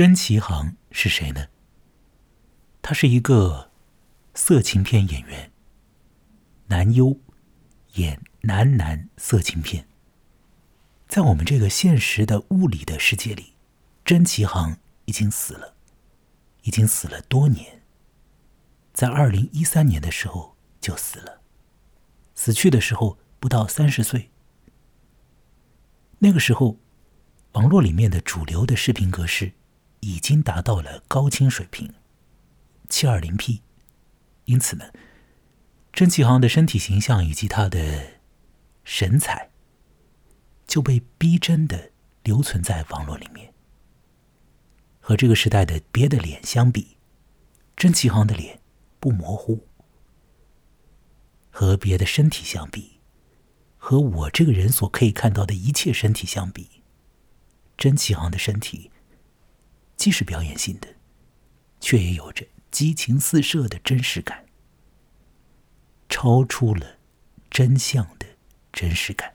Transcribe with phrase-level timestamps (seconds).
[0.00, 1.48] 甄其航是谁呢？
[2.80, 3.70] 他是一个
[4.32, 5.52] 色情片演员，
[6.68, 7.20] 男优，
[7.96, 9.86] 演男男色情片。
[11.06, 13.52] 在我们这个现实的物理的世界里，
[14.02, 15.74] 甄其航已经死了，
[16.62, 17.82] 已经死了多年。
[18.94, 21.42] 在二零一三年的时候就死了，
[22.34, 24.30] 死去的时候不到三十岁。
[26.20, 26.78] 那个时候，
[27.52, 29.52] 网络里面的主流的视频格式
[30.00, 31.94] 已经达到了高清水平，
[32.88, 33.62] 七二零 P，
[34.44, 34.92] 因此呢，
[35.92, 38.20] 甄启航的身体形象以及他的
[38.84, 39.48] 神采。
[40.70, 41.90] 就被逼真的
[42.22, 43.52] 留存在网络里面。
[45.00, 46.96] 和这个时代的别的脸相比，
[47.76, 48.60] 甄启航的脸
[49.00, 49.64] 不模糊；
[51.50, 53.00] 和别的身体相比，
[53.78, 56.84] 和我这个人所可以看到的一切身体相比，
[57.76, 58.92] 甄启航的身体
[60.00, 60.88] 既是表演性的，
[61.78, 64.46] 却也有着激情四射的真实感，
[66.08, 66.96] 超出了
[67.50, 68.24] 真相的
[68.72, 69.34] 真实感。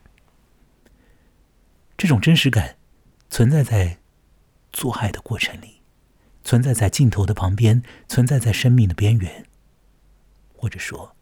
[1.95, 2.79] 这种真实感
[3.29, 3.99] 存在在
[4.73, 5.81] 做爱的过程里，
[6.43, 9.45] 存在在镜头的旁边，存在在生命的边缘，
[10.51, 11.15] 或者说，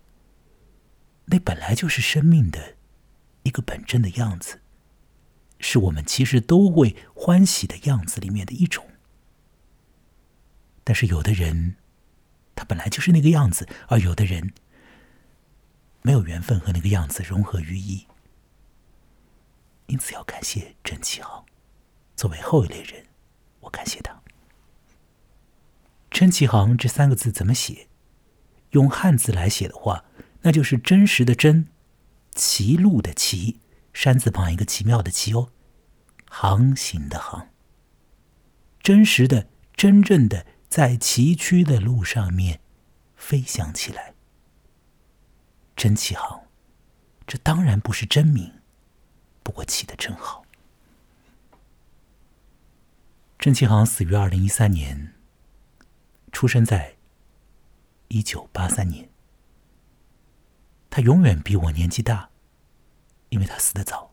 [1.25, 2.77] 那本来就是生命的
[3.43, 4.61] 一个本真的样子，
[5.59, 8.87] 是我们其实都会欢喜的样子里面的一种。
[10.83, 11.75] 但是有的人，
[12.55, 14.53] 他本来就是那个样子，而有的人
[16.01, 18.05] 没有缘分和那个样子融合于一。
[19.87, 21.45] 因此，要感谢甄启航。
[22.15, 23.05] 作为后一类人，
[23.61, 24.21] 我感谢他。
[26.09, 27.87] 甄启航这三个字怎么写？
[28.71, 30.05] 用汉字来写的话，
[30.41, 31.67] 那就是真实的“真”，
[32.33, 33.59] 歧路的“歧”，
[33.93, 35.49] 山字旁一个奇妙的“奇”哦，
[36.29, 37.49] 航行的“航”。
[38.81, 42.59] 真实的、真正的在崎岖的路上面
[43.15, 44.15] 飞翔起来。
[45.75, 46.47] 真启航，
[47.27, 48.51] 这当然不是真名。
[49.43, 50.43] 不过起的真好。
[53.37, 55.13] 郑其航死于二零一三年，
[56.31, 56.95] 出生在
[58.07, 59.07] 一九八三年。
[60.89, 62.31] 他永远比我年纪大，
[63.29, 64.11] 因为他死的早，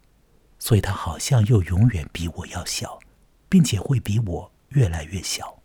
[0.59, 3.01] 所以他好像又永远比我要小，
[3.49, 5.60] 并且会比我越来越小。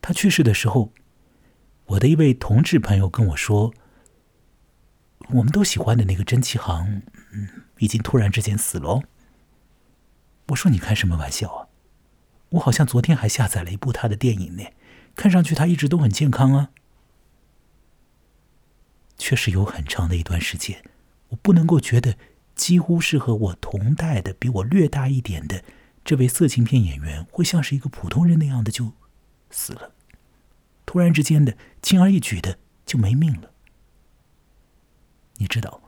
[0.00, 0.92] 他去世的时候，
[1.86, 3.72] 我的一位同志朋友跟我说。
[5.30, 7.48] 我们都喜欢的那个甄其航，嗯，
[7.80, 9.02] 已经突然之间死了。
[10.46, 11.68] 我说你开什么玩笑啊？
[12.50, 14.64] 我好像昨天还下载了一部他的电影呢，
[15.14, 16.70] 看上去他一直都很健康啊。
[19.18, 20.82] 确实有很长的一段时间，
[21.28, 22.16] 我不能够觉得
[22.54, 25.62] 几乎是和我同代的、比我略大一点的
[26.02, 28.94] 这位色情片演员会像是一个普通人那样的就
[29.50, 29.92] 死了，
[30.84, 33.50] 突然之间的轻而易举的就没命了。
[35.36, 35.80] 你知道，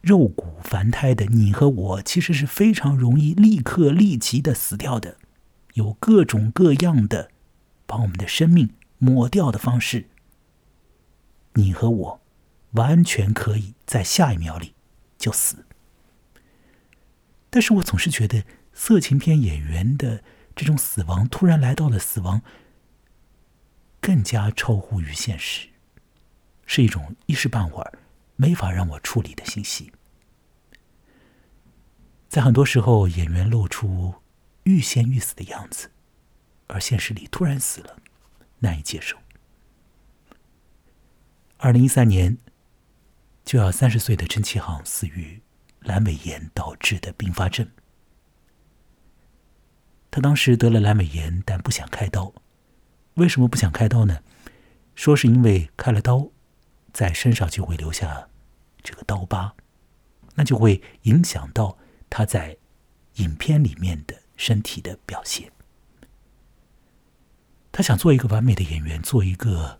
[0.00, 5.16] 肉骨凡胎的你和我，其实是非常容易立刻立即的死掉的，
[5.74, 7.30] 有各种各样的
[7.86, 10.06] 把我们的生命抹掉的方式。
[11.54, 12.20] 你和我
[12.72, 14.74] 完全可以在下一秒里
[15.18, 15.66] 就死，
[17.50, 20.22] 但是我总是觉得色情片演员的
[20.54, 22.40] 这种死亡突然来到了死亡，
[24.00, 25.68] 更加超乎于现实，
[26.66, 27.98] 是一种一时半会儿。
[28.36, 29.92] 没法让我处理的信息，
[32.26, 34.14] 在很多时候，演员露出
[34.62, 35.90] 欲仙欲死的样子，
[36.68, 37.98] 而现实里突然死了，
[38.60, 39.18] 难以接受。
[41.58, 42.38] 二零一三年，
[43.44, 45.42] 就要三十岁的陈其航死于
[45.82, 47.70] 阑尾炎导致的并发症。
[50.10, 52.32] 他当时得了阑尾炎，但不想开刀。
[53.20, 54.20] 为什么不想开刀呢？
[54.94, 56.30] 说是因为开了刀，
[56.90, 58.28] 在身上就会留下。
[58.82, 59.54] 这个刀疤，
[60.36, 61.76] 那就会影响到
[62.08, 62.56] 他在
[63.16, 65.52] 影片里面的身体的表现。
[67.70, 69.78] 他想做一个完美的演员，做一个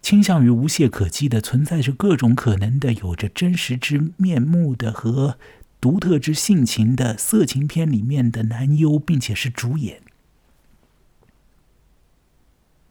[0.00, 5.40] 倾向于无懈可击的、存在着各种可能的、有着真实之面目的和
[5.80, 10.00] 独特之性情的色情片里面的男优，并且是主演。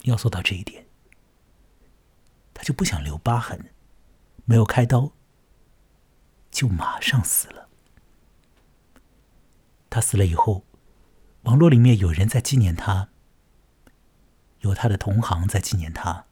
[0.04, 0.86] 要做到这一点，
[2.54, 3.72] 他就不想留疤痕。
[4.46, 5.12] 没有开刀，
[6.50, 7.70] 就马上死了。
[9.90, 10.66] 他死了以后，
[11.44, 13.10] 网络里面有人在纪念他，
[14.62, 16.26] 有他的同行在纪念他，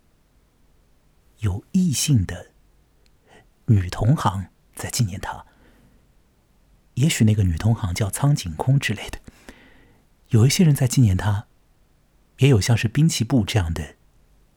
[1.39, 2.51] 有异性的
[3.65, 5.45] 女同行在纪念他。
[6.95, 9.19] 也许那个女同行叫苍井空之类的，
[10.29, 11.46] 有一些人在纪念他，
[12.37, 13.95] 也有像是滨崎步这样的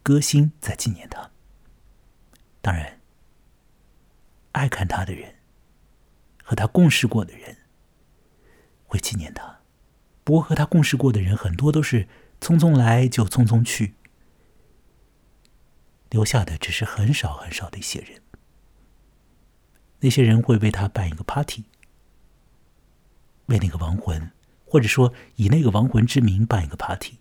[0.02, 1.30] 歌星在纪念他。
[2.60, 3.00] 当然，
[4.52, 5.36] 爱看他的人
[6.42, 7.56] 和他共事过的人
[8.84, 9.60] 会纪念他。
[10.24, 12.06] 不过，和他共事过的人很多都是
[12.40, 13.94] 匆匆来就匆匆去，
[16.10, 18.20] 留下的只是很少很少的一些人。
[20.00, 21.64] 那些人会为他办一个 party，
[23.46, 24.30] 为那个亡魂。
[24.66, 27.19] 或者说，以那个亡魂之名办一个 party，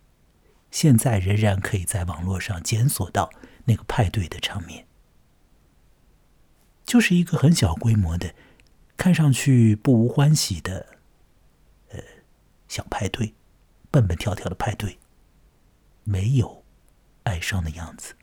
[0.72, 3.30] 现在仍然可以在网络上检索到
[3.66, 4.86] 那个派对的场面，
[6.86, 8.34] 就是一个很小规模的，
[8.98, 10.98] 看上去不无欢喜的，
[11.90, 12.00] 呃，
[12.68, 13.34] 小派对，
[13.92, 15.00] 蹦蹦跳跳的派对，
[16.04, 16.64] 没有
[17.24, 18.16] 哀伤的样子。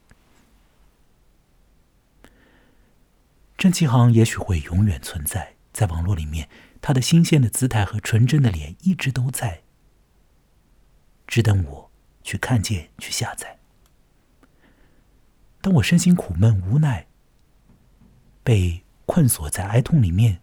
[3.56, 6.48] 郑其航也许会永远存在在网络里面。
[6.82, 9.62] 他的新鲜的姿态和纯真的脸一直都在，
[11.26, 11.90] 只等我
[12.26, 13.60] 去看见、去下载。
[15.60, 17.06] 当我身心苦闷、无奈，
[18.42, 20.40] 被困锁在哀痛里面，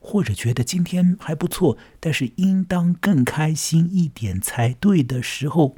[0.00, 5.76] 或者觉得今天还不错，但是应当更开心一点才对的时候，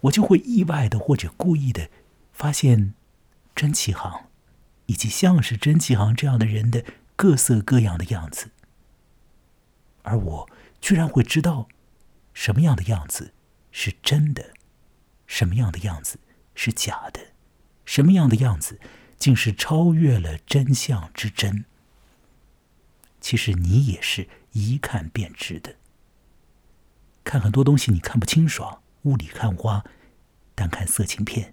[0.00, 1.90] 我就会意外的或者故意的
[2.32, 2.94] 发现
[3.54, 4.24] 真气行，
[4.86, 6.82] 以及像是真气行这样的人的
[7.14, 8.48] 各色各样的样子。
[10.00, 10.50] 而我
[10.80, 11.68] 居然会知道，
[12.32, 13.34] 什么样的样子
[13.78, 14.54] 是真的，
[15.26, 16.18] 什么样的样子
[16.54, 17.20] 是假的，
[17.84, 18.80] 什么样的样子
[19.18, 21.66] 竟是超越了真相之真。
[23.20, 25.76] 其实你也是一看便知的。
[27.22, 29.84] 看很多东西你看不清爽，雾里看花，
[30.54, 31.52] 单看色情片，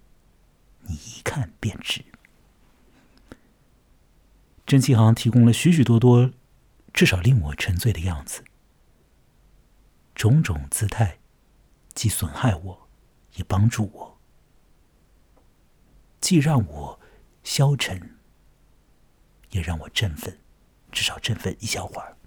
[0.84, 2.06] 你一看便知。
[4.66, 6.32] 真气行提供了许许多多。
[6.94, 8.44] 至少令我沉醉的样子，
[10.16, 11.18] 种种姿态，
[11.94, 12.88] 既损害我，
[13.36, 14.18] 也帮助我；
[16.20, 17.00] 既让我
[17.44, 18.18] 消沉，
[19.52, 20.40] 也让我振奋，
[20.92, 22.18] 至少振奋一小会儿。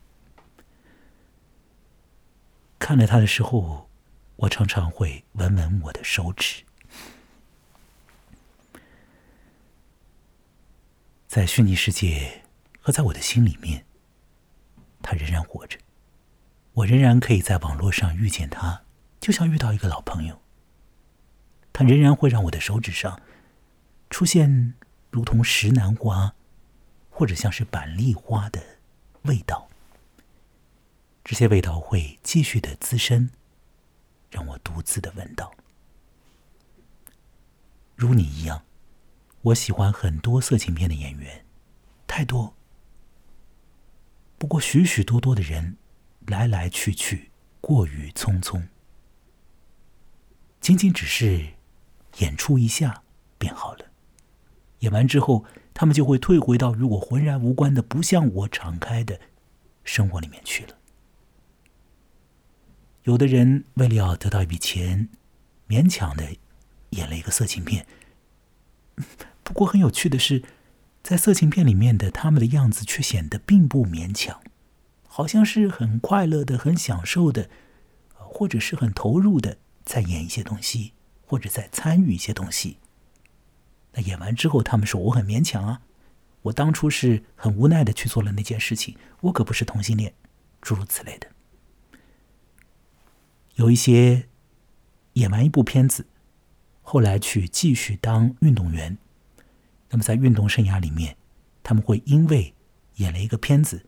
[2.79, 3.89] 看了他的时候，
[4.37, 6.63] 我常常会闻闻我的手指，
[11.27, 12.45] 在虚拟世界
[12.81, 13.85] 和在我的心里面。
[15.03, 15.79] 他仍然活着，
[16.73, 18.83] 我仍然可以在网络上遇见他，
[19.27, 20.41] 就像遇到一个老朋友。
[21.73, 23.21] 他仍然会让我的手指上
[24.09, 24.75] 出现
[25.11, 26.33] 如同石楠花，
[27.11, 28.63] 或者像是板栗花的
[29.23, 29.69] 味道。
[31.25, 33.29] 这些味道会继续的滋生，
[34.31, 35.53] 让我独自的闻到。
[37.97, 38.63] 如你一样，
[39.43, 41.45] 我喜欢很多色情片的演员，
[42.07, 42.55] 太多。
[44.39, 45.77] 不过，许许多多的人
[46.29, 48.69] 来来去去，过于匆匆，
[50.67, 51.47] 仅仅只是
[52.19, 53.05] 演出一下
[53.39, 53.85] 便好了。
[54.81, 59.21] 演完之后，他们就会退回到与我浑然无关的、不向我敞开的
[59.85, 60.77] 生活里面去了。
[63.05, 65.09] 有的人为了要得到一笔钱，
[65.69, 66.35] 勉强的
[66.91, 67.87] 演了一个色情片。
[69.45, 70.43] 不过，很有趣的是。
[71.01, 74.41] 在色情片里面的他们的样子却显得并不勉强，
[75.07, 77.49] 好像是很快乐的、很享受的，
[78.17, 80.93] 或者是很投入的在演一些东西，
[81.25, 82.77] 或者在参与一些东西。
[83.93, 85.81] 那演完之后，他们说我很勉强啊，
[86.43, 90.13] 我当初是很无奈的去做了那件事情，我可不是同性恋，
[90.61, 91.29] 诸如此类的。
[93.55, 94.29] 有一些
[95.15, 96.07] 演完一部片子，
[96.83, 98.99] 后来去继续当运动员。
[99.89, 101.17] 那么，在运动生涯里面，
[101.63, 102.53] 他们会因为
[102.97, 103.87] 演了一个片子，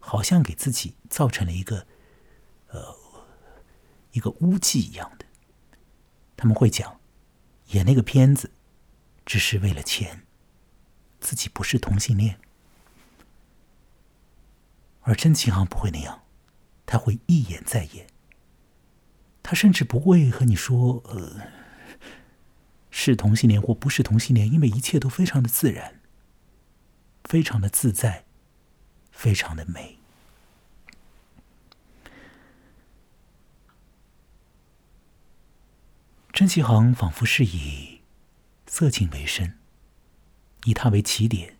[0.00, 1.86] 好像给自己造成了一个
[2.70, 2.96] 呃
[4.12, 5.23] 一个污迹一样的。
[6.36, 7.00] 他们会讲，
[7.68, 8.50] 演那个片子
[9.24, 10.22] 只是为了钱，
[11.20, 12.38] 自己不是同性恋。
[15.02, 16.22] 而真情行不会那样，
[16.86, 18.06] 他会一演再演，
[19.42, 21.48] 他甚至不会和你说呃。
[22.96, 26.00] 是同性恋或不是同性恋，因为一切都非常的自然，
[27.24, 28.24] 非常的自在，
[29.10, 29.98] 非常的美。
[36.34, 38.00] 甄其航仿佛是以
[38.66, 39.56] 色情为生，
[40.64, 41.56] 以他为起点，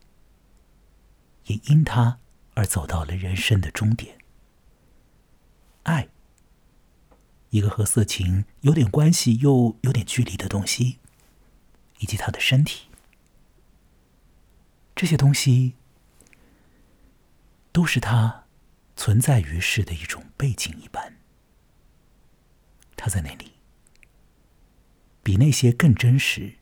[1.46, 2.18] 也因他
[2.54, 4.18] 而走到了人生的终点。
[5.84, 6.08] 爱，
[7.50, 10.98] 一个和色情有点关系又有点距离的东西。
[12.00, 12.88] 以及他的身体，
[14.94, 15.74] 这些东西
[17.72, 18.44] 都是他
[18.94, 21.16] 存在于世的一种背景一般。
[22.94, 23.53] 他在那里，
[25.24, 26.58] 比那些更真实，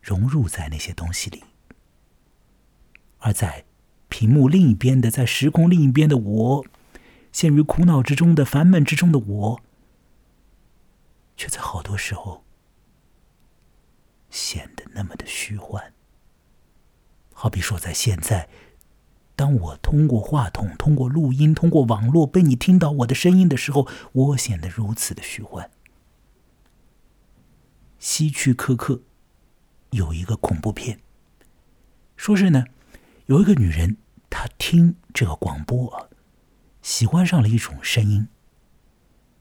[0.00, 1.42] 融入在那些东西里。
[3.18, 3.66] 而在
[4.08, 6.64] 屏幕另一边的，在时空另一边的我，
[7.32, 9.60] 陷于苦恼之中的烦闷之中的我，
[11.36, 12.44] 却在好多时候
[14.30, 15.92] 显得那么的虚幻。
[17.34, 18.48] 好比说，在现在。
[19.36, 25.70] 当我通过话筒、通过录音、通过网络被你听到我的声音的时候，我显得如此的虚幻。
[28.00, 29.02] 希区柯克
[29.90, 30.98] 有一个恐怖片，
[32.16, 32.64] 说是呢，
[33.26, 33.96] 有一个女人，
[34.28, 36.08] 她听这个广播啊，
[36.82, 38.26] 喜欢上了一种声音，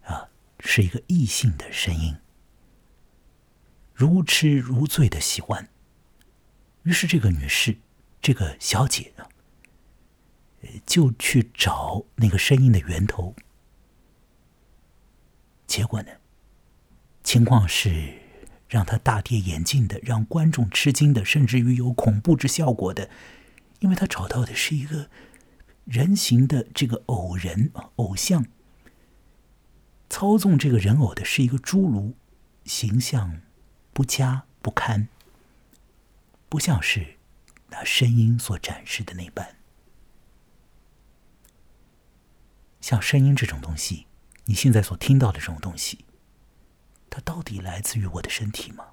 [0.03, 2.17] 啊，是一个异性的声音，
[3.93, 5.67] 如痴如醉的喜欢。
[6.83, 7.77] 于是这个女士，
[8.21, 9.25] 这个小姐啊。
[10.85, 13.33] 就去找那个声音的源头，
[15.65, 16.11] 结果呢，
[17.23, 18.18] 情况是
[18.69, 23.09] 让他大跌眼镜的，让观众吃惊的，甚至于有恐怖之效果的，
[23.79, 25.09] 因为他找到的是一个
[25.85, 28.45] 人形的这个偶人，偶像，
[30.07, 32.13] 操纵这个人偶的是一个侏儒，
[32.63, 33.41] 形象
[33.91, 35.09] 不佳不堪，
[36.47, 37.17] 不像是
[37.69, 39.55] 那声音所展示的那般。
[42.79, 44.05] 像声音这种东西，
[44.45, 46.05] 你现在所听到的这种东西，
[47.09, 48.89] 它到底来自于我的身体吗？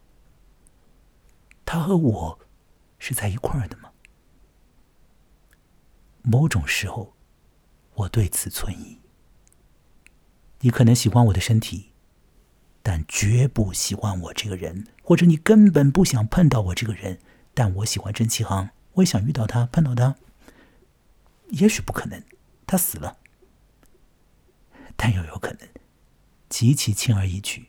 [1.64, 2.38] 它和我
[2.98, 3.90] 是在一块儿的吗？
[6.22, 7.14] 某种时候，
[7.94, 9.00] 我对此存疑。
[10.60, 11.92] 你可能喜欢我的身体，
[12.82, 17.20] 但绝不喜欢我这个人，或者你根本不想碰到我这个人，
[17.52, 20.16] 但我喜欢郑启航，我也想遇到他，碰到他。
[21.50, 22.24] 也许不可能，
[22.66, 23.18] 他死了。
[24.96, 25.68] 但又有可能
[26.48, 27.68] 极其轻而易举，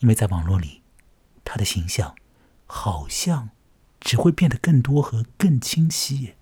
[0.00, 0.82] 因为在网络里，
[1.44, 2.14] 他的形象
[2.66, 3.50] 好像
[4.00, 6.34] 只会变得更多和更清晰。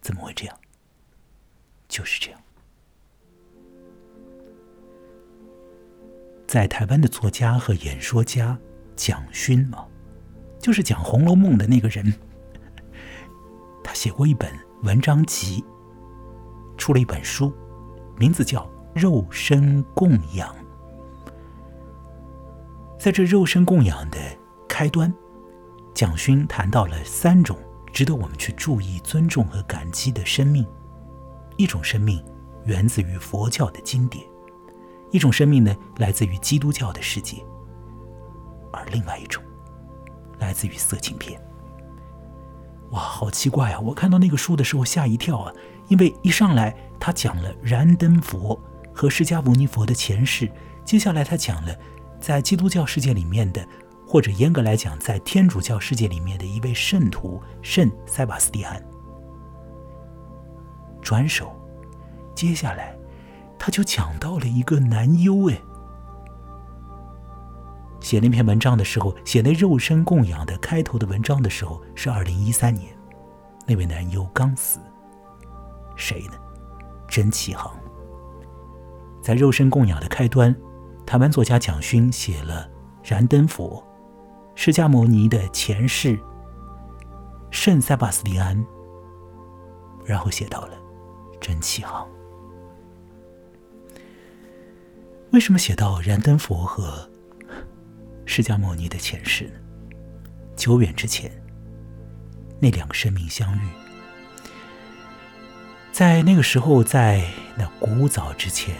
[0.00, 0.58] 怎么会这样？
[1.88, 2.40] 就是这样。
[6.46, 8.56] 在台湾的作家和演说家
[8.94, 9.86] 蒋勋啊，
[10.58, 12.14] 就是讲《红楼梦》的那个人，
[13.84, 15.64] 他写过一本文章集，
[16.78, 17.52] 出了一本书。
[18.16, 20.54] 名字叫肉身供养。
[23.06, 24.18] 在这肉身供养的
[24.68, 25.14] 开端，
[25.94, 27.56] 蒋勋谈到了三种
[27.92, 30.66] 值得我们去注意、尊重和感激的生命。
[31.56, 32.20] 一种生命
[32.64, 34.26] 源自于佛教的经典，
[35.12, 37.36] 一种生命呢来自于基督教的世界，
[38.72, 39.40] 而另外一种
[40.40, 41.40] 来自于色情片。
[42.90, 43.78] 哇，好奇怪啊！
[43.78, 45.54] 我看到那个书的时候吓一跳啊，
[45.86, 46.76] 因为一上来。
[46.98, 48.60] 他讲了燃灯佛
[48.92, 50.50] 和释迦牟尼佛的前世，
[50.84, 51.78] 接下来他讲了
[52.20, 53.66] 在基督教世界里面的，
[54.06, 58.82] 或者严格来讲，在天主教世界里面的一位圣徒圣塞巴斯蒂安。
[61.02, 61.54] 转手，
[62.34, 62.96] 接下来
[63.58, 65.60] 他就讲到了一个男优哎，
[68.00, 72.92] 写那篇文章的时候，写那肉身供养的开头的文章的时候是二零一三年，
[73.66, 74.80] 那位男优刚死，
[75.94, 76.32] 谁呢？
[77.08, 77.72] 真启航，
[79.22, 80.54] 在肉身供养的开端，
[81.06, 82.68] 台湾作家蒋勋写了
[83.04, 83.82] 燃灯佛、
[84.56, 86.18] 释迦牟尼的前世、
[87.52, 88.66] 圣塞巴斯蒂安，
[90.04, 90.76] 然后写到了
[91.40, 92.06] 真启航。
[95.30, 97.08] 为什么写到燃灯佛和
[98.24, 99.60] 释迦牟尼的前世呢？
[100.56, 101.30] 久远之前，
[102.58, 103.60] 那两个生命相遇。
[105.92, 107.24] 在那个时候，在
[107.56, 108.74] 那古早之前，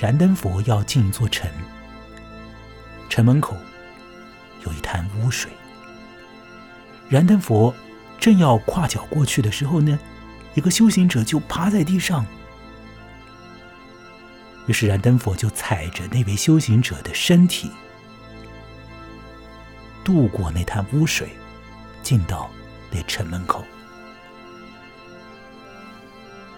[0.00, 1.46] 燃灯佛要进一座城，
[3.10, 3.54] 城门口
[4.64, 5.52] 有一滩污水。
[7.10, 7.74] 燃灯佛
[8.18, 9.98] 正要跨脚过去的时候呢，
[10.54, 12.24] 一个修行者就趴在地上，
[14.66, 17.70] 于是燃灯佛就踩着那位修行者的身体，
[20.02, 21.28] 渡过那滩污水，
[22.02, 22.50] 进到
[22.90, 23.62] 那城门口。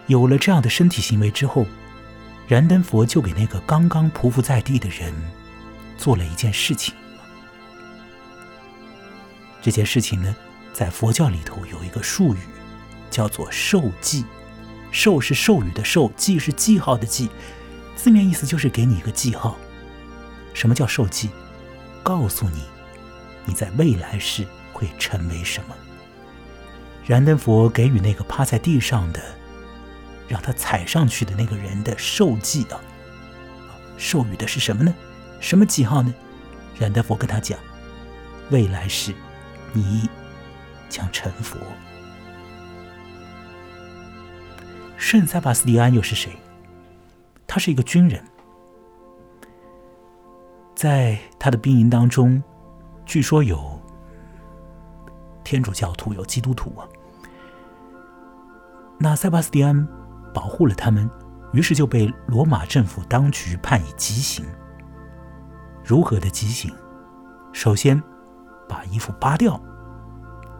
[0.06, 1.66] 有了这样的身体行为之后，
[2.52, 5.10] 燃灯佛就给那个刚刚匍匐在地的人
[5.96, 6.94] 做了一件事情。
[9.62, 10.36] 这件事情呢，
[10.70, 12.38] 在佛教里头有一个术语，
[13.10, 14.26] 叫做授记。
[14.90, 17.30] 授是授予的授，记是记号的记，
[17.96, 19.56] 字面意思就是给你一个记号。
[20.52, 21.30] 什么叫授记？
[22.02, 22.64] 告诉你
[23.46, 25.74] 你在未来世会成为什么。
[27.06, 29.22] 燃灯佛给予那个趴在地上的。
[30.32, 32.80] 让他踩上去的那个人的受记啊，
[33.98, 34.94] 授予的是什么呢？
[35.40, 36.14] 什么记号呢？
[36.78, 37.58] 冉德佛跟他讲，
[38.48, 39.14] 未来世
[39.74, 40.08] 你
[40.88, 41.58] 将成佛。
[44.96, 46.32] 圣塞巴斯蒂安又是谁？
[47.46, 48.24] 他是一个军人，
[50.74, 52.42] 在他的兵营当中，
[53.04, 53.78] 据说有
[55.44, 56.88] 天主教徒，有基督徒啊。
[58.96, 59.86] 那塞巴斯蒂安
[60.32, 61.08] 保护了他们，
[61.52, 64.44] 于是就被罗马政府当局判以极刑。
[65.84, 66.72] 如何的极刑？
[67.52, 68.00] 首先
[68.68, 69.60] 把衣服扒掉，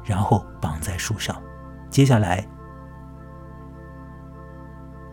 [0.04, 1.40] 然后绑在树上，
[1.90, 2.46] 接下来。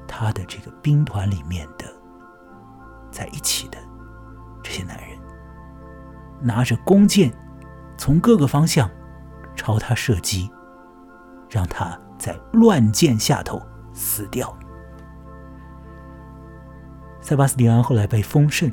[0.08, 1.86] 他的这个兵团里面的
[3.10, 3.78] 在一起的
[4.62, 5.18] 这些男人，
[6.42, 7.32] 拿着弓箭，
[7.98, 8.90] 从各个方向
[9.56, 10.52] 朝他射击，
[11.50, 13.62] 让他在乱箭下头
[14.00, 14.58] 死掉。
[17.20, 18.72] 塞巴斯蒂安后来被封圣，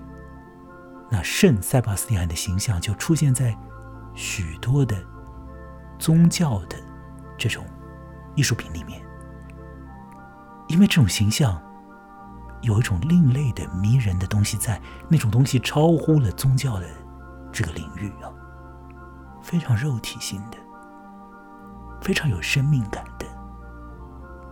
[1.10, 3.54] 那圣塞巴斯蒂安的形象就出现在
[4.14, 4.96] 许多的
[5.98, 6.76] 宗教的
[7.36, 7.64] 这种
[8.36, 9.02] 艺术品里面。
[10.68, 11.60] 因为这种形象
[12.62, 16.86] 有一种另类的迷人的东西在，那种东西超乎了宗教的
[17.52, 18.30] 这个领域啊，
[19.42, 20.56] 非常肉体性的，
[22.00, 23.26] 非常有生命感的。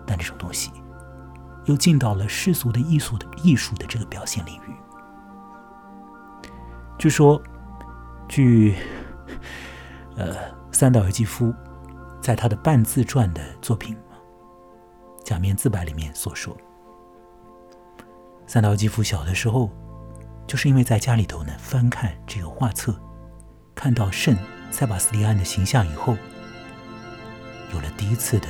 [0.07, 0.71] 但这种东西
[1.65, 4.75] 又进到了世俗的艺术的艺术的这个表现领域。
[6.99, 7.43] 据说，
[8.29, 8.77] 据
[10.17, 10.37] 呃
[10.73, 11.53] 三岛由纪夫
[12.21, 13.97] 在他的半自传的作品。
[15.25, 16.55] 假面自白里面所说，
[18.47, 19.71] 三岛由纪夫小的时候，
[20.47, 22.95] 就是因为在家里头呢翻看这个画册，
[23.75, 24.37] 看到圣
[24.71, 26.15] 塞巴斯蒂安的形象以后，
[27.73, 28.47] 有了第一次的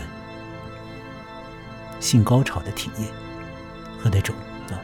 [2.04, 3.08] 性高潮的体验
[3.98, 4.36] 和那种
[4.68, 4.76] 啊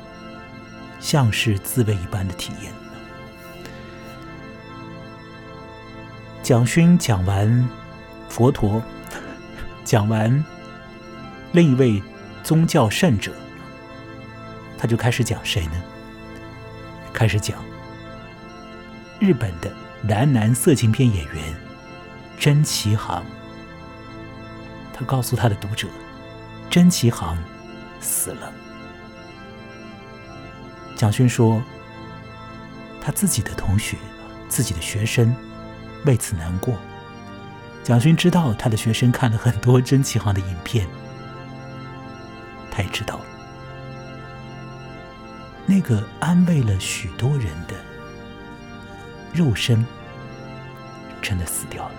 [1.00, 2.73] 像是自慰一般的体验。
[6.43, 7.69] 蒋勋讲完
[8.30, 8.83] 佛陀，
[9.85, 10.43] 讲完。
[11.52, 12.02] 另一位
[12.43, 13.33] 宗教圣者，
[14.78, 15.83] 他就开始讲谁呢？
[17.13, 17.59] 开始讲
[19.19, 21.54] 日本的男男色情片演员
[22.39, 23.23] 真崎航。
[24.95, 25.87] 他告诉他的读者，
[26.71, 27.37] 真崎航
[28.00, 28.52] 死了。
[30.97, 31.61] 蒋勋说，
[33.02, 33.97] 他自己的同学、
[34.49, 35.35] 自己的学生
[36.04, 36.78] 为此难过。
[37.83, 40.87] 蒋勋知道他的学生看了很多真崎航的影片。
[42.71, 43.19] 他也知道，
[45.67, 47.75] 那个安慰了许多人的
[49.33, 49.85] 肉身，
[51.21, 51.95] 真的死掉了。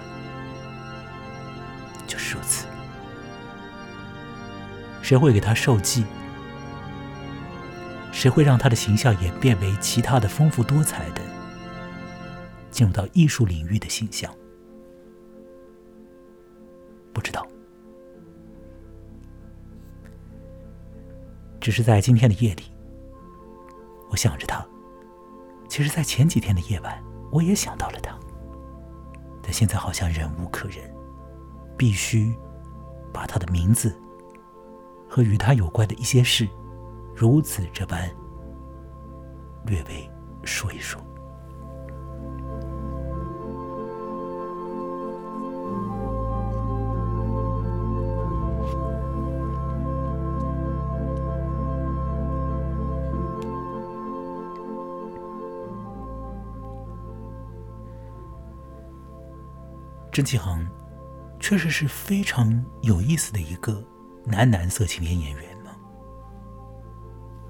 [2.08, 2.66] 就是如此，
[5.12, 6.06] 谁会给他受祭？
[8.14, 11.22] 谁会让他的形象演变为其他的丰富多彩的，
[12.70, 14.34] 进入到艺术领域的形象？
[17.12, 17.46] 不知道。
[21.60, 22.64] 只是在今天的夜里，
[24.10, 24.66] 我想着他。
[25.68, 28.18] 其实，在前几天的夜晚，我也想到了他。
[29.44, 30.78] 但现在好像忍无可忍，
[31.76, 32.34] 必须
[33.12, 33.94] 把他的名字
[35.14, 36.48] 和与他有关的一些事，
[37.14, 38.10] 如此这般
[39.66, 40.10] 略微
[40.46, 41.02] 说一说。
[60.10, 60.66] 郑启航
[61.38, 63.84] 确实是非常有意思的一个
[64.26, 65.70] 男男色情片演员呢，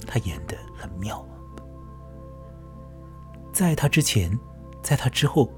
[0.07, 1.33] 他演的很妙啊。
[3.53, 4.37] 在他之前，
[4.81, 5.51] 在他之后，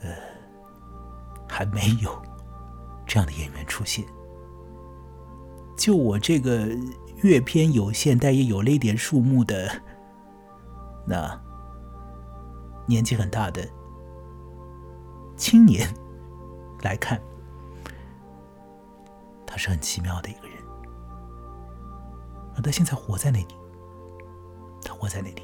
[0.00, 0.10] 呃，
[1.48, 2.20] 还没有
[3.06, 4.04] 这样的演员出现。
[5.76, 6.68] 就我这个
[7.22, 9.70] 阅片有限，但也有了一点数目的，
[11.06, 11.40] 那
[12.86, 13.66] 年纪很大的。
[15.36, 15.88] 青年
[16.82, 17.20] 来看，
[19.50, 20.58] 他是很奇妙的一个人，
[22.54, 23.56] 而他现在活在那里，
[24.84, 25.42] 他活在那里，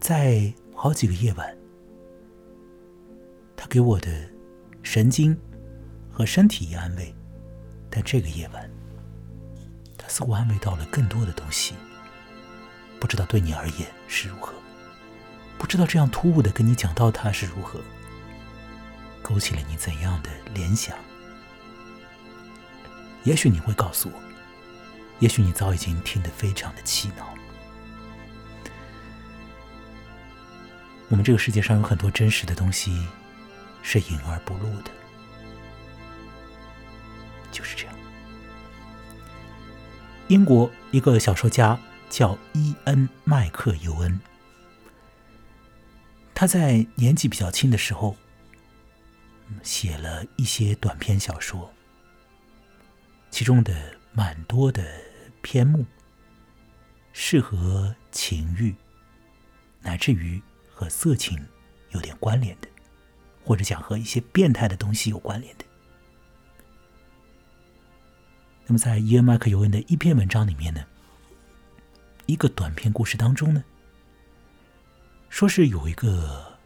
[0.00, 1.58] 在好几个夜晚，
[3.56, 4.08] 他给我的
[4.84, 5.36] 神经
[6.08, 7.12] 和身体以安慰，
[7.90, 8.70] 但这个夜晚，
[9.98, 11.74] 他似乎安慰到了更多的东西，
[13.00, 14.54] 不知道对你而言是如何。
[15.58, 17.80] 不知道这样突兀的跟你讲到他是如何，
[19.20, 20.96] 勾起了你怎样的联想？
[23.24, 24.22] 也许你会告诉我，
[25.18, 27.34] 也许你早已经听得非常的气恼。
[31.08, 33.06] 我们这个世界上有很多真实的东西
[33.82, 34.90] 是隐而不露的，
[37.50, 37.94] 就是这样。
[40.28, 41.78] 英国一个小说家
[42.10, 44.20] 叫伊恩·麦克尤恩，
[46.34, 48.14] 他在年纪比较轻的时候
[49.62, 51.72] 写了一些短篇小说，
[53.30, 54.84] 其中的蛮多的
[55.42, 55.84] 篇目
[57.12, 58.74] 适合情欲，
[59.80, 60.42] 乃至于。
[60.78, 61.36] 和色情
[61.90, 62.68] 有点关联的，
[63.44, 65.64] 或者讲和一些变态的东西有关联的。
[68.64, 70.86] 那么，在伊恩·麦克尤恩的一篇文章里面呢，
[72.26, 73.64] 一个短篇故事当中呢，
[75.28, 76.56] 说是有一个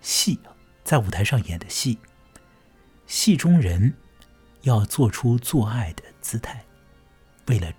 [0.00, 0.40] 戏
[0.82, 2.00] 在舞台上演的戏，
[3.06, 3.94] 戏中人
[4.62, 6.64] 要做出做爱的姿态，
[7.46, 7.72] 为了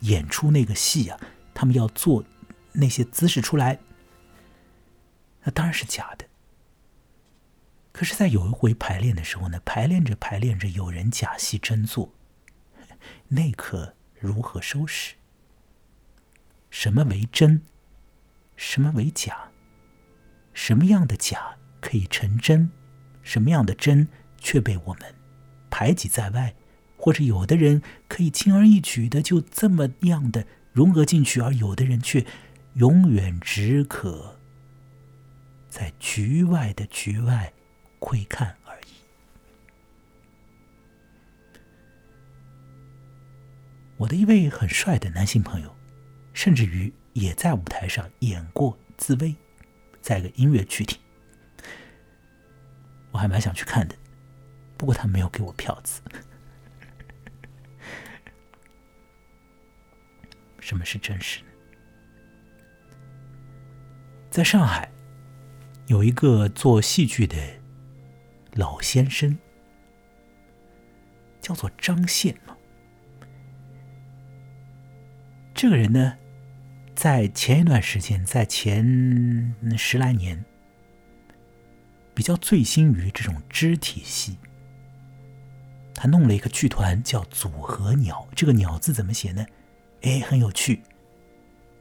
[0.00, 1.20] 演出那个戏啊，
[1.52, 2.24] 他们要做
[2.72, 3.78] 那些姿势出来。
[5.42, 6.26] 那当然是假的。
[7.92, 12.14] 可是，在有一回排练的时候呢，排练着排练着，有人假戏真做，
[13.28, 15.14] 那可如何收拾？
[16.70, 17.62] 什么为真？
[18.56, 19.50] 什么为假？
[20.54, 22.70] 什么样的假可以成真？
[23.22, 25.14] 什么样的真却被我们
[25.80, 26.54] 排挤在外？
[26.98, 32.26] 或者有的人可以轻而易举的就这么样的融合进去，而有的人却
[32.74, 34.36] 永远只可。
[35.70, 37.54] 在局外的局外
[37.98, 38.92] 窥看而已。
[43.96, 45.74] 我的一位很帅的男性朋友，
[46.34, 49.28] 甚至于也在舞台上演过《自慰》，
[50.02, 50.98] 在一个音乐剧里，
[53.12, 53.96] 我还蛮想去看的，
[54.80, 56.00] 不过他没有给我票子。
[60.58, 61.50] 什么是真实呢？
[64.30, 64.90] 在上海。
[65.86, 67.36] 有一个做戏剧的
[68.52, 69.36] 老先生，
[71.40, 72.32] 叫做张宪
[75.52, 76.16] 这个人呢，
[76.94, 80.44] 在前一段时间，在前十来年，
[82.14, 84.38] 比较醉心于这种肢体戏。
[86.02, 88.26] 他弄了一个剧团，叫组合鸟。
[88.34, 89.44] 这个“鸟”字怎么写呢？
[90.00, 90.82] 哎，很有趣，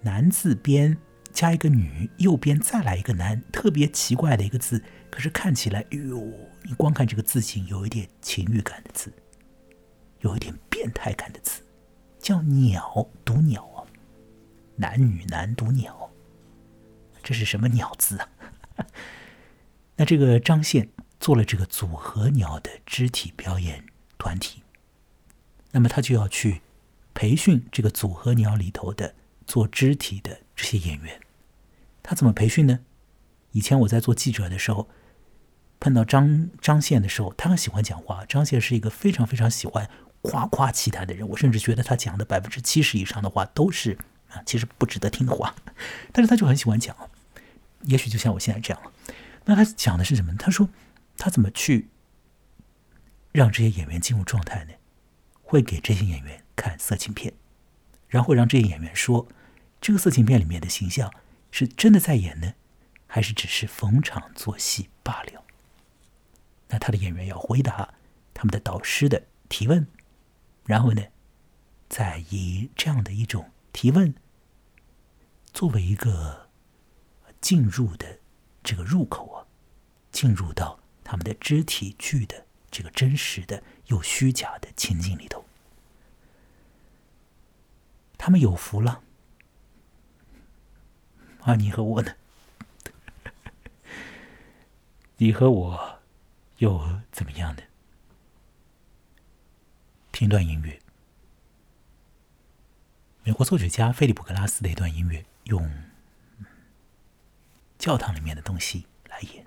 [0.01, 0.97] 男字边。
[1.31, 6.21] 加一个女，右边再来一个男，特别奇怪的一个字，可是看起来，哎呦，
[6.63, 9.13] 你光看这个字形，有一点情欲感的字，
[10.19, 11.61] 有一点变态感的字，
[12.19, 13.85] 叫鸟，读鸟啊，
[14.75, 16.09] 男女男读鸟，
[17.23, 18.27] 这是什么鸟字啊？
[19.95, 23.85] 那这个张宪做了这个组合鸟的肢体表演
[24.19, 24.61] 团体，
[25.71, 26.61] 那么他就要去
[27.15, 29.15] 培训这个组合鸟里头的
[29.47, 30.41] 做肢体的。
[30.61, 31.21] 这些演员，
[32.03, 32.81] 他怎么培训呢？
[33.53, 34.89] 以前我在做记者的时候，
[35.79, 38.25] 碰到张张宪的时候，他很喜欢讲话。
[38.25, 39.89] 张宪是一个非常非常喜欢
[40.21, 45.55] 夸夸其谈的人，我甚至觉得他讲的百分之七十以上的话都是啊，其实不值得听的话。
[46.11, 46.93] 但是他就很喜欢讲，
[47.85, 48.83] 也许就像我现在这样。
[49.45, 50.35] 那他讲的是什么？
[50.37, 50.67] 他说
[51.17, 51.87] 他怎么去
[53.31, 54.73] 让这些演员进入状态呢？
[55.41, 57.33] 会给这些演员看色情片，
[58.07, 59.27] 然后让这些演员说。
[59.81, 61.09] 这个色情片里面的形象
[61.51, 62.53] 是真的在演呢，
[63.07, 65.45] 还是只是逢场作戏罢了？
[66.67, 67.93] 那他的演员要回答
[68.33, 69.87] 他们的导师的提问，
[70.65, 71.01] 然后呢，
[71.87, 74.13] 再以这样的一种提问
[75.53, 76.49] 作为一个
[77.39, 78.19] 进入的
[78.61, 79.47] 这个入口啊，
[80.11, 85.45] 进入到他们的肢体剧的这个真实的又虚假的情境里头，
[88.17, 89.03] 他们有福了。
[91.41, 92.15] 啊，你和我呢？
[95.17, 95.99] 你和我
[96.57, 97.63] 又怎么样呢？
[100.11, 100.81] 听段音乐，
[103.23, 105.83] 美国作曲家菲利普·格拉斯的一段音乐，用
[107.77, 109.45] 教堂里面的东西来演。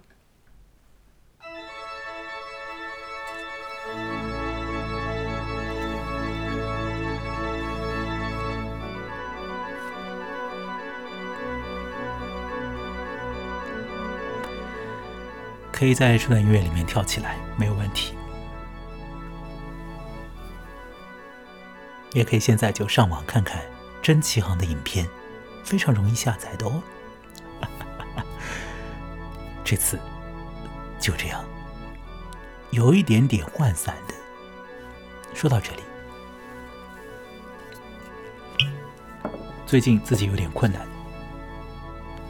[15.82, 18.14] 可以在这段音乐里面跳起来，没有问题。
[22.12, 23.60] 也可以现在就上网看看
[24.00, 25.08] 真奇航的影片，
[25.64, 26.80] 非常容易下载的哦。
[29.64, 29.98] 这次
[31.00, 31.44] 就这样，
[32.70, 34.14] 有一点点涣散的
[35.34, 35.82] 说到这里，
[39.66, 40.86] 最近自己有点困难，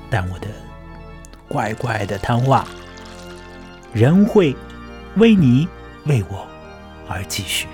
[0.08, 0.48] 但我的
[1.48, 2.66] 怪怪的谈话
[3.92, 4.56] 仍会
[5.16, 5.68] 为你
[6.06, 6.46] 为我
[7.08, 7.68] 而继续。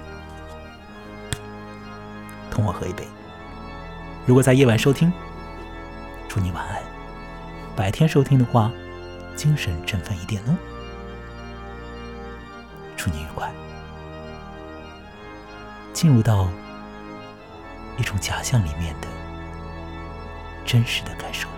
[2.50, 3.06] 同我喝一杯。
[4.26, 5.12] 如果在夜晚收听，
[6.28, 6.82] 祝你晚安；
[7.76, 8.70] 白天收听的话，
[9.36, 10.56] 精神振奋一点哦。
[12.96, 13.50] 祝你愉快。
[15.92, 16.48] 进入到
[17.96, 19.08] 一种假象里面的
[20.64, 21.48] 真实的感受，